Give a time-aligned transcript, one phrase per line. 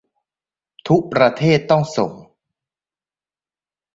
[0.87, 2.11] ทุกประเทศต้องส่ง